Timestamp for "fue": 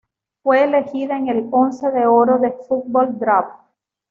0.41-0.63